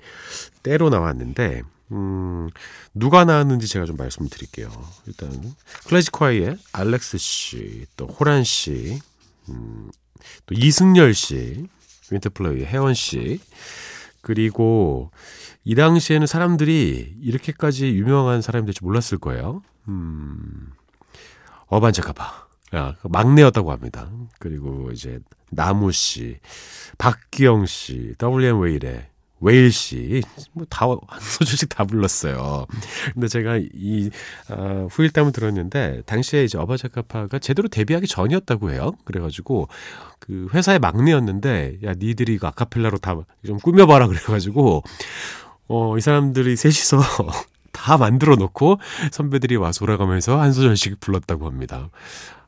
떼로 0.63 0.89
나왔는데, 0.89 1.61
음, 1.91 2.49
누가 2.93 3.25
나왔는지 3.25 3.67
제가 3.67 3.85
좀 3.85 3.95
말씀을 3.95 4.29
드릴게요. 4.29 4.71
일단, 5.05 5.29
클래지콰이의 5.85 6.57
알렉스 6.73 7.17
씨, 7.19 7.85
또 7.95 8.07
호란 8.07 8.43
씨, 8.43 8.99
음, 9.49 9.91
또 10.47 10.55
이승열 10.55 11.13
씨, 11.13 11.67
윈터플레이의 12.09 12.65
혜원 12.65 12.93
씨, 12.95 13.39
그리고 14.21 15.11
이 15.63 15.75
당시에는 15.75 16.25
사람들이 16.25 17.17
이렇게까지 17.21 17.89
유명한 17.89 18.41
사람이 18.41 18.65
될지 18.65 18.83
몰랐을 18.83 19.19
거예요. 19.21 19.61
음, 19.87 20.73
어반자카파. 21.67 22.46
야, 22.75 22.95
막내였다고 23.03 23.71
합니다. 23.71 24.09
그리고 24.39 24.89
이제 24.91 25.19
나무 25.51 25.91
씨, 25.91 26.37
박기영 26.97 27.65
씨, 27.65 28.13
WM 28.21 28.59
웨일의 28.59 29.07
웨일 29.39 29.71
씨, 29.71 30.21
뭐 30.53 30.65
다 30.69 30.87
한 31.07 31.21
소절씩 31.21 31.69
다 31.69 31.85
불렀어요. 31.85 32.65
근데 33.13 33.27
제가 33.27 33.57
이 33.57 34.09
어, 34.49 34.87
후일담을 34.91 35.31
들었는데 35.31 36.01
당시에 36.07 36.43
이제 36.43 36.57
어바자카파가 36.57 37.37
제대로 37.39 37.67
데뷔하기 37.69 38.07
전이었다고 38.07 38.71
해요. 38.71 38.93
그래가지고 39.05 39.67
그 40.19 40.47
회사의 40.53 40.79
막내였는데 40.79 41.77
야 41.83 41.93
니들이 41.93 42.33
이거 42.33 42.47
아카펠라로 42.47 42.97
다 42.97 43.15
좀 43.45 43.59
꾸며봐라 43.59 44.07
그래가지고 44.07 44.83
어 45.69 45.97
이 45.97 46.01
사람들이 46.01 46.55
셋이서 46.55 46.99
다 47.71 47.97
만들어 47.97 48.35
놓고 48.35 48.79
선배들이 49.11 49.55
와서 49.57 49.79
돌아가면서 49.85 50.39
한 50.41 50.51
소절씩 50.51 50.99
불렀다고 50.99 51.45
합니다. 51.45 51.89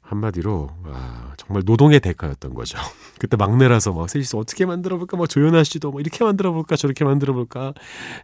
한마디로 0.10 0.70
아, 0.86 1.34
정말 1.38 1.62
노동의 1.66 2.00
대가였던 2.00 2.56
거죠. 2.56 2.80
그때 3.20 3.38
막내라서 3.38 3.94
막 3.94 4.10
셋이서 4.10 4.40
어떻게 4.40 4.66
만들어 4.66 4.98
볼까, 4.98 5.18
뭐 5.18 5.28
조연아 5.28 5.64
씨도 5.64 5.92
뭐 5.92 6.02
이렇게 6.02 6.24
만들어 6.24 6.52
볼까, 6.52 6.76
저렇게 6.76 7.06
만들어 7.06 7.34
볼까 7.34 7.74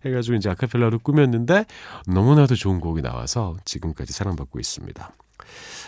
해 0.03 0.11
가지고 0.11 0.35
이제 0.35 0.49
아카펠라로 0.49 0.99
꾸몄는데 0.99 1.65
너무나도 2.07 2.55
좋은 2.55 2.79
곡이 2.79 3.03
나와서 3.03 3.55
지금까지 3.65 4.13
사랑받고 4.13 4.59
있습니다. 4.59 5.11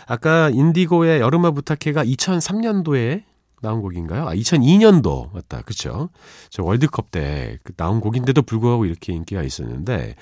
아까 0.06 0.50
인디고의 0.50 1.20
여름아 1.20 1.50
부탁해가 1.50 2.04
2003년도에 2.04 3.24
나온 3.60 3.82
곡인가요? 3.82 4.28
아, 4.28 4.34
2002년도 4.34 5.32
맞다, 5.32 5.62
그렇죠? 5.62 6.10
저 6.48 6.62
월드컵 6.62 7.10
때그 7.10 7.72
나온 7.76 8.00
곡인데도 8.00 8.42
불구하고 8.42 8.84
이렇게 8.84 9.12
인기가 9.12 9.42
있었는데 9.42 10.14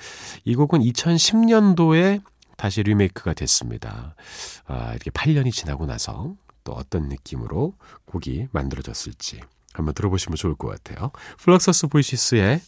이 0.43 0.55
곡은 0.55 0.81
2010년도에 0.81 2.21
다시 2.57 2.83
리메이크가 2.83 3.33
됐습니다. 3.33 4.15
아, 4.65 4.91
이렇게 4.91 5.11
8년이 5.11 5.53
지나고 5.53 5.85
나서 5.85 6.35
또 6.63 6.73
어떤 6.73 7.07
느낌으로 7.07 7.75
곡이 8.05 8.47
만들어졌을지 8.51 9.39
한번 9.73 9.93
들어보시면 9.93 10.35
좋을 10.35 10.55
것 10.55 10.67
같아요. 10.67 11.11
플럭서스 11.37 11.87
보이시스의 11.87 12.59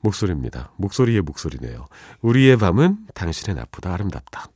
목소리입니다. 0.00 0.72
목소리의 0.76 1.20
목소리네요. 1.20 1.86
우리의 2.22 2.56
밤은 2.56 3.06
당신의 3.14 3.54
낮보다 3.54 3.94
아름답다. 3.94 4.46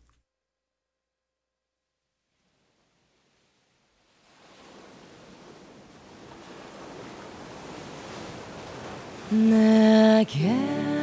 내게 9.30 10.95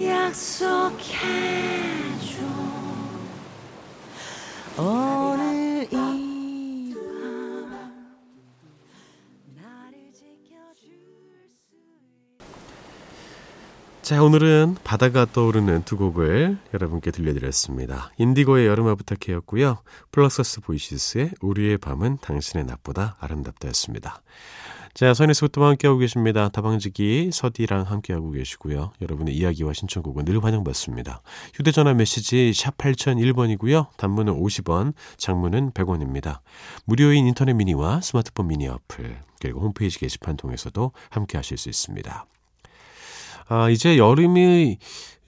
약속해줘 0.00 1.14
오늘 4.78 5.86
이 5.92 6.94
밤 6.94 7.92
나를 9.54 10.12
지켜줄 10.12 10.92
수 11.58 11.76
자, 14.02 14.22
오늘은 14.22 14.76
바다가 14.82 15.26
떠오르는 15.26 15.84
두 15.84 15.96
곡을 15.98 16.56
여러분께 16.72 17.10
들려드렸습니다. 17.10 18.10
인디고의 18.16 18.66
여름아 18.66 18.94
부탁해였고요. 18.94 19.82
플럭서스 20.12 20.62
보이시스의 20.62 21.32
우리의 21.42 21.76
밤은 21.78 22.18
당신의 22.22 22.64
낮보다 22.66 23.16
아름답다였습니다. 23.20 24.22
자, 24.92 25.14
선에서부터 25.14 25.64
함께하고 25.64 25.98
계십니다. 25.98 26.48
다방지기 26.48 27.30
서디랑 27.32 27.82
함께하고 27.82 28.32
계시고요. 28.32 28.92
여러분의 29.00 29.34
이야기와 29.36 29.72
신청곡은 29.72 30.24
늘 30.24 30.42
환영받습니다. 30.42 31.22
휴대전화 31.54 31.94
메시지 31.94 32.52
샵 32.52 32.76
8001번이고요. 32.76 33.96
단문은 33.96 34.34
50원, 34.34 34.94
장문은 35.16 35.72
100원입니다. 35.72 36.40
무료인 36.84 37.26
인터넷 37.26 37.52
미니와 37.54 38.00
스마트폰 38.00 38.48
미니 38.48 38.66
어플, 38.66 39.16
그리고 39.40 39.60
홈페이지 39.60 39.98
게시판 39.98 40.36
통해서도 40.36 40.92
함께하실 41.10 41.56
수 41.56 41.68
있습니다. 41.68 42.26
아, 43.50 43.68
이제 43.68 43.98
여름이 43.98 44.78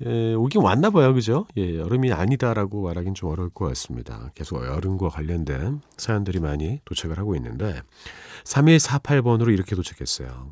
에, 0.05 0.35
오긴 0.35 0.63
왔나 0.63 0.91
봐요. 0.91 1.13
그죠? 1.13 1.47
예, 1.57 1.77
여름이 1.77 2.13
아니다라고 2.13 2.83
말하긴 2.83 3.15
좀 3.15 3.31
어려울 3.31 3.51
것 3.51 3.67
같습니다. 3.67 4.31
계속 4.37 4.65
여름과 4.65 5.09
관련된 5.09 5.81
사연들이 5.97 6.39
많이 6.39 6.79
도착을 6.85 7.19
하고 7.19 7.35
있는데 7.35 7.83
3148번으로 8.45 9.53
이렇게 9.53 9.75
도착했어요. 9.75 10.51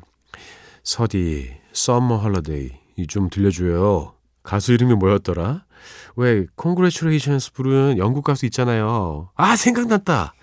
서디, 0.83 1.49
Summer 1.71 2.17
Holiday 2.17 3.07
좀 3.07 3.29
들려줘요. 3.29 4.15
가수 4.43 4.73
이름이 4.73 4.95
뭐였더라? 4.95 5.63
왜 6.17 6.45
Congratulations 6.61 7.53
부른 7.53 7.97
영국 7.97 8.25
가수 8.25 8.45
있잖아요. 8.47 9.29
아 9.35 9.55
생각났다. 9.55 10.33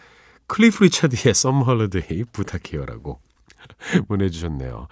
클리프 0.46 0.84
리차드의 0.84 1.34
Summer 1.34 1.64
Holiday 1.64 2.24
부탁해요라고 2.32 3.20
보내주셨네요. 4.08 4.88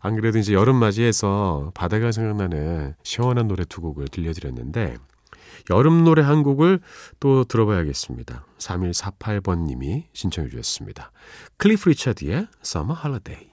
안 0.00 0.16
그래도 0.16 0.38
이제 0.38 0.52
여름 0.52 0.76
맞이해서 0.76 1.72
바다가 1.74 2.12
생각나는 2.12 2.94
시원한 3.02 3.48
노래 3.48 3.64
두 3.64 3.80
곡을 3.80 4.08
들려드렸는데 4.08 4.96
여름 5.70 6.04
노래 6.04 6.22
한 6.22 6.42
곡을 6.42 6.80
또 7.20 7.44
들어봐야겠습니다. 7.44 8.46
3148번님이 8.58 10.04
신청해 10.12 10.48
주셨습니다. 10.48 11.12
클리프 11.58 11.90
리차드의 11.90 12.46
Summer 12.64 12.98
Holiday. 13.04 13.49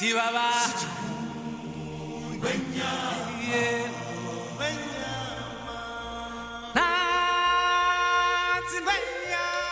Chihuahua. 0.00 0.48
Yeah. 3.44 3.92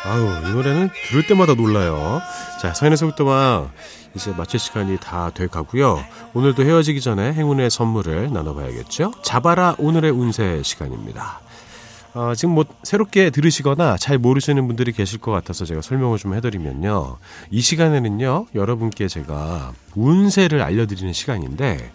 아우 0.05 0.49
이 0.49 0.53
노래는 0.53 0.91
들을 1.09 1.27
때마다 1.27 1.55
놀라요. 1.55 2.21
자 2.61 2.75
서인의 2.75 2.99
속도와 2.99 3.71
이제 4.15 4.31
마칠 4.33 4.61
시간이 4.61 4.99
다 4.99 5.31
돼가고요. 5.33 6.05
오늘도 6.35 6.63
헤어지기 6.63 7.01
전에 7.01 7.33
행운의 7.33 7.71
선물을 7.71 8.31
나눠봐야겠죠. 8.31 9.13
자바라 9.23 9.77
오늘의 9.79 10.11
운세 10.11 10.63
시간입니다. 10.63 11.41
어, 12.15 12.35
지금 12.35 12.55
뭐 12.55 12.65
새롭게 12.83 13.31
들으시거나 13.31 13.97
잘 13.97 14.19
모르시는 14.19 14.67
분들이 14.67 14.93
계실 14.93 15.21
것 15.21 15.31
같아서 15.31 15.65
제가 15.65 15.83
설명을 15.83 16.19
좀 16.19 16.35
해드리면요. 16.35 17.19
이 17.51 17.61
시간에는요, 17.61 18.47
여러분께 18.55 19.09
제가 19.09 19.73
운세를 19.95 20.63
알려드리는 20.63 21.13
시간인데, 21.13 21.93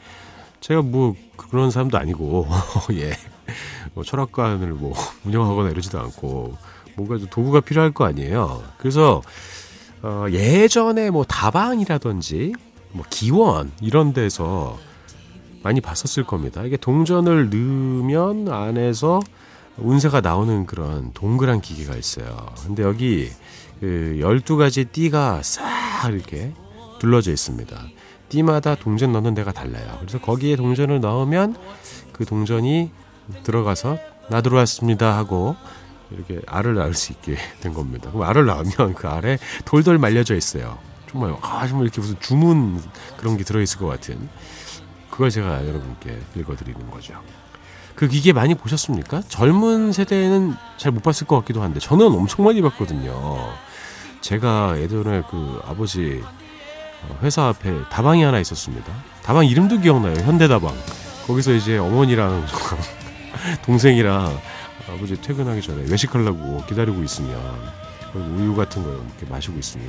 제가 0.62 0.82
뭐 0.82 1.16
그런 1.36 1.72
사람도 1.72 1.98
아니고, 1.98 2.48
예. 2.94 3.14
뭐 3.94 4.04
철학관을 4.04 4.70
뭐 4.74 4.94
운영하거나 5.26 5.70
이러지도 5.70 6.00
않고, 6.00 6.58
뭔가 6.96 7.18
좀 7.18 7.28
도구가 7.30 7.62
필요할 7.62 7.92
거 7.92 8.06
아니에요. 8.06 8.64
그래서, 8.78 9.22
어, 10.04 10.26
예전에 10.30 11.10
뭐 11.10 11.24
다방이라든지, 11.24 12.54
뭐 12.92 13.04
기원, 13.10 13.72
이런 13.82 14.14
데서 14.14 14.78
많이 15.64 15.82
봤었을 15.82 16.24
겁니다. 16.24 16.64
이게 16.64 16.78
동전을 16.78 17.50
넣으면 17.50 18.50
안에서 18.50 19.22
운세가 19.78 20.22
나오는 20.22 20.66
그런 20.66 21.12
동그란 21.14 21.62
기계가 21.62 21.96
있어요. 21.96 22.48
근데 22.66 22.84
여기 22.84 23.32
그 23.80 24.18
12가지 24.20 24.92
띠가 24.92 25.42
싹 25.44 26.10
이렇게 26.14 26.54
둘러져 27.00 27.32
있습니다. 27.32 27.88
띠마다 28.30 28.76
동전 28.76 29.12
넣는 29.12 29.34
데가 29.34 29.52
달라요. 29.52 29.98
그래서 30.00 30.20
거기에 30.20 30.56
동전을 30.56 31.02
넣으면 31.02 31.56
그 32.14 32.26
동전이 32.26 32.92
들어가서 33.44 33.98
나 34.30 34.42
들어왔습니다 34.42 35.18
하고 35.18 35.56
이렇게 36.12 36.40
알을 36.48 36.76
낳을 36.76 36.94
수 36.94 37.12
있게 37.12 37.38
된 37.62 37.74
겁니다. 37.74 38.10
그럼 38.12 38.28
알을 38.28 38.46
낳으면 38.46 38.94
그 38.94 39.08
알에 39.08 39.38
돌돌 39.66 39.98
말려져 39.98 40.36
있어요. 40.36 40.78
정말 41.10 41.36
아 41.42 41.68
정말 41.68 41.86
이렇게 41.86 42.02
무슨 42.02 42.20
주문 42.20 42.82
그런 43.18 43.38
게 43.38 43.44
들어있을 43.44 43.80
것 43.80 43.88
같은 43.88 44.30
그걸 45.10 45.30
제가 45.30 45.68
여러분께 45.68 46.20
읽어드리는 46.36 46.90
거죠. 46.90 47.16
그 47.96 48.08
기계 48.08 48.34
많이 48.34 48.56
보셨습니까? 48.56 49.22
젊은 49.28 49.92
세대는 49.92 50.56
잘 50.78 50.92
못 50.92 51.04
봤을 51.04 51.26
것 51.28 51.38
같기도 51.40 51.62
한데 51.62 51.80
저는 51.80 52.08
엄청 52.08 52.46
많이 52.46 52.62
봤거든요. 52.62 53.54
제가 54.22 54.80
예전에 54.80 55.22
그 55.30 55.62
아버지 55.66 56.22
어, 57.04 57.20
회사 57.22 57.48
앞에 57.48 57.74
다방이 57.90 58.24
하나 58.24 58.40
있었습니다. 58.40 58.92
다방 59.24 59.46
이름도 59.46 59.80
기억나요. 59.80 60.16
현대다방. 60.26 60.74
거기서 61.28 61.54
이제 61.54 61.78
어머니랑 61.78 62.46
동생이랑 63.66 64.38
아버지 64.90 65.20
퇴근하기 65.22 65.62
전에 65.62 65.84
외식하려고 65.90 66.64
기다리고 66.68 67.02
있으면 67.04 67.40
우유 68.16 68.56
같은 68.56 68.84
거 68.84 68.90
이렇게 68.92 69.26
마시고 69.30 69.58
있으면 69.60 69.88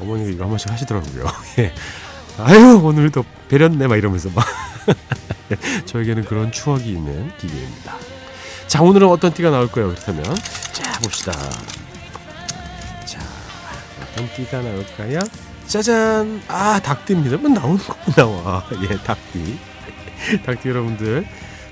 어머니가 0.00 0.30
이거 0.30 0.42
한 0.44 0.50
번씩 0.50 0.70
하시더라고요. 0.70 1.24
예. 1.58 1.72
아유 2.38 2.80
오늘도 2.82 3.24
배렸네 3.48 3.86
막 3.88 3.96
이러면서 3.96 4.28
막 4.34 4.44
저에게는 5.86 6.24
그런 6.24 6.52
추억이 6.52 6.90
있는 6.90 7.30
기계입니다. 7.38 7.96
자 8.66 8.82
오늘은 8.82 9.08
어떤 9.08 9.32
띠가 9.32 9.50
나올까요? 9.50 9.88
그렇다면 9.88 10.24
자 10.72 11.00
봅시다. 11.00 11.32
자 13.06 13.20
어떤 14.02 14.28
띠가 14.34 14.62
나올까요? 14.62 15.20
짜잔 15.66 16.42
아 16.48 16.80
닭띠입니다. 16.80 17.36
뭐 17.38 17.48
나오는 17.50 17.78
거 17.78 17.94
나와 18.12 18.64
예 18.82 18.96
닭띠 18.98 19.58
닭띠 20.44 20.68
여러분들 20.68 21.26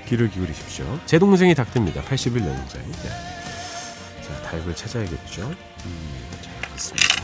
귀를 0.07 0.29
기울이십시오. 0.29 0.99
제 1.05 1.19
동생이 1.19 1.53
닭띠입니다. 1.53 2.01
81년생. 2.03 2.77
네. 3.03 3.09
자 4.21 4.41
닭을 4.49 4.75
찾아야겠죠. 4.75 5.41
음, 5.85 6.27
자 6.41 6.49
있습니다. 6.73 7.17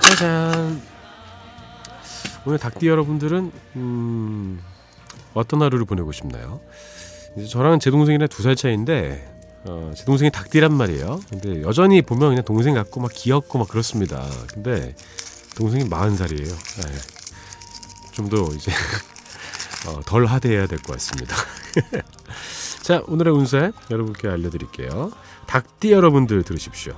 짜잔 0.00 0.80
오늘 2.44 2.58
닭띠 2.58 2.86
여러분들은 2.86 3.52
음, 3.76 4.62
어떤 5.34 5.62
하루를 5.62 5.84
보내고 5.84 6.12
싶나요? 6.12 6.60
저랑 7.50 7.78
제 7.78 7.90
동생이랑 7.90 8.28
두 8.28 8.42
살 8.42 8.56
차이인데 8.56 9.34
어, 9.64 9.92
제 9.94 10.04
동생이 10.04 10.30
닭띠란 10.30 10.72
말이에요. 10.72 11.20
근데 11.30 11.62
여전히 11.62 12.00
보면 12.02 12.30
그냥 12.30 12.44
동생 12.44 12.74
같고 12.74 13.00
막 13.00 13.10
귀엽고 13.12 13.58
막 13.58 13.68
그렇습니다. 13.68 14.24
근데 14.52 14.94
동생이 15.56 15.84
마흔 15.88 16.16
살이에요. 16.16 16.46
네. 16.48 16.82
좀더 18.12 18.48
이제 18.54 18.72
어, 19.86 20.00
덜 20.06 20.26
하대해야 20.26 20.66
될 20.66 20.78
것 20.78 20.92
같습니다. 20.94 21.36
자 22.82 23.02
오늘의 23.06 23.34
운세 23.34 23.72
여러분께 23.90 24.28
알려드릴게요. 24.28 25.10
닭띠 25.46 25.92
여러분들 25.92 26.42
들으십시오. 26.42 26.94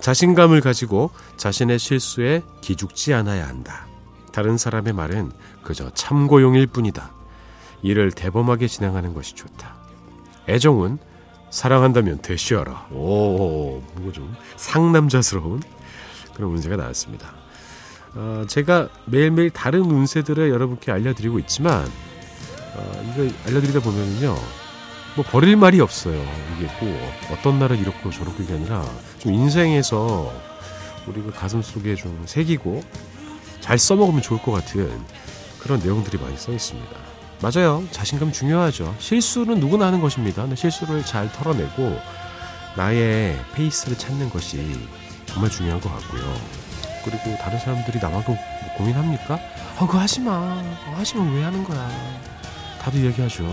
자신감을 0.00 0.60
가지고 0.60 1.10
자신의 1.38 1.78
실수에 1.78 2.42
기죽지 2.60 3.14
않아야 3.14 3.48
한다. 3.48 3.86
다른 4.32 4.56
사람의 4.58 4.92
말은 4.92 5.32
그저 5.64 5.90
참고용일 5.94 6.68
뿐이다. 6.68 7.12
일을 7.82 8.12
대범하게 8.12 8.66
진행하는 8.66 9.14
것이 9.14 9.34
좋다. 9.34 9.76
애정은 10.48 10.98
사랑한다면 11.50 12.18
대쉬하라. 12.18 12.88
오, 12.92 13.82
뭔가 13.94 14.12
좀 14.12 14.34
상남자스러운 14.56 15.62
그런 16.34 16.50
운세가 16.50 16.76
나왔습니다. 16.76 17.32
어, 18.14 18.44
제가 18.48 18.88
매일매일 19.06 19.50
다른 19.50 19.82
운세들을 19.82 20.50
여러분께 20.50 20.90
알려드리고 20.90 21.38
있지만 21.40 21.86
어, 22.74 23.02
이거 23.04 23.34
알려드리다 23.46 23.80
보면은요 23.80 24.34
뭐 25.16 25.24
버릴 25.24 25.56
말이 25.56 25.80
없어요 25.80 26.14
이게 26.56 26.70
뭐 26.80 27.12
어떤 27.32 27.58
날은 27.58 27.78
이렇고 27.78 28.10
저렇고 28.10 28.42
이게 28.42 28.54
아니라 28.54 28.84
좀 29.18 29.32
인생에서 29.34 30.32
우리 31.06 31.22
그 31.22 31.32
가슴 31.32 31.60
속에 31.62 31.94
좀 31.96 32.22
새기고 32.26 32.82
잘 33.60 33.78
써먹으면 33.78 34.22
좋을 34.22 34.40
것 34.42 34.52
같은 34.52 34.90
그런 35.58 35.80
내용들이 35.80 36.18
많이 36.22 36.36
써 36.36 36.52
있습니다. 36.52 37.07
맞아요. 37.40 37.84
자신감 37.92 38.32
중요하죠. 38.32 38.94
실수는 38.98 39.60
누구나 39.60 39.86
하는 39.86 40.00
것입니다. 40.00 40.42
근데 40.42 40.56
실수를 40.56 41.04
잘 41.04 41.30
털어내고 41.32 42.00
나의 42.76 43.38
페이스를 43.54 43.96
찾는 43.96 44.30
것이 44.30 44.88
정말 45.26 45.50
중요한 45.50 45.80
것 45.80 45.92
같고요. 45.94 46.22
그리고 47.04 47.36
다른 47.40 47.58
사람들이 47.58 47.98
나만큼 48.00 48.34
뭐 48.34 48.74
고민합니까? 48.76 49.34
아, 49.34 49.86
그거 49.86 49.98
하지 49.98 50.20
마. 50.20 50.32
어, 50.32 50.94
하시면 50.96 51.34
왜 51.34 51.44
하는 51.44 51.62
거야. 51.62 51.88
다들 52.82 53.04
얘기하죠. 53.06 53.44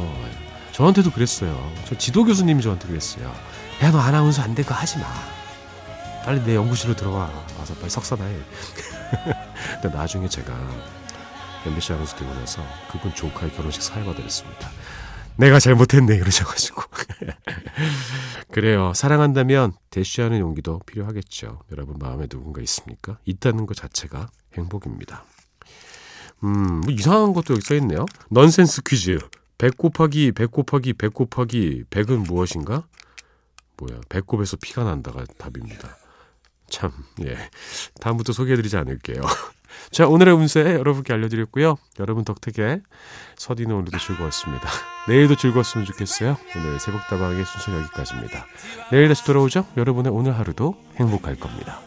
저한테도 0.71 1.11
그랬어요. 1.11 1.71
저 1.87 1.95
지도 1.95 2.25
교수님이 2.25 2.63
저한테 2.63 2.87
그랬어요. 2.87 3.31
야, 3.83 3.91
너 3.91 3.99
아나운서 3.99 4.41
안 4.41 4.55
돼. 4.55 4.63
그거 4.63 4.73
하지 4.75 4.97
마. 4.97 5.05
빨리 6.25 6.43
내 6.43 6.55
연구실로 6.55 6.95
들어와. 6.95 7.29
와서 7.59 7.75
빨리 7.75 7.89
석사나 7.89 8.25
해. 8.25 8.35
근데 9.81 9.95
나중에 9.95 10.27
제가 10.27 10.53
MBC 11.65 11.93
아나운서 11.93 12.15
나서 12.25 12.61
그분 12.91 13.13
조카의 13.13 13.51
결혼식 13.53 13.81
사회가 13.81 14.13
됐습니다. 14.15 14.69
내가 15.37 15.59
잘못했네 15.59 16.17
그러셔가지고. 16.19 16.81
그래요. 18.51 18.93
사랑한다면 18.93 19.73
대쉬하는 19.89 20.39
용기도 20.39 20.79
필요하겠죠. 20.85 21.61
여러분 21.71 21.97
마음에 21.99 22.27
누군가 22.27 22.61
있습니까? 22.61 23.17
있다는 23.25 23.65
것 23.65 23.75
자체가 23.75 24.27
행복입니다. 24.57 25.25
음 26.43 26.81
뭐 26.81 26.93
이상한 26.93 27.33
것도 27.33 27.55
여기 27.55 27.61
써있네요. 27.65 28.05
넌센스 28.29 28.81
퀴즈. 28.83 29.17
100 29.57 29.77
곱하기 29.77 30.33
100 30.33 30.51
곱하기 30.51 30.93
100 30.93 31.13
곱하기 31.13 31.85
100은 31.89 32.27
무엇인가? 32.27 32.85
뭐야 33.77 33.99
배꼽에서 34.09 34.57
피가 34.61 34.83
난다가 34.83 35.23
답입니다. 35.37 35.97
참, 36.69 36.91
예. 37.23 37.37
다음부터 38.01 38.33
소개해드리지 38.33 38.75
않을게요. 38.77 39.21
자, 39.91 40.07
오늘의 40.07 40.33
운세 40.33 40.75
여러분께 40.75 41.13
알려드렸고요. 41.13 41.77
여러분 41.99 42.23
덕택에 42.25 42.81
서디는 43.37 43.75
오늘도 43.75 43.97
즐거웠습니다. 43.97 44.67
내일도 45.07 45.35
즐거웠으면 45.35 45.85
좋겠어요. 45.85 46.37
오늘 46.55 46.79
새벽다방의 46.79 47.45
순서 47.45 47.79
여기까지입니다. 47.79 48.45
내일 48.91 49.07
다시 49.07 49.23
돌아오죠? 49.25 49.65
여러분의 49.77 50.11
오늘 50.11 50.37
하루도 50.37 50.75
행복할 50.97 51.35
겁니다. 51.35 51.84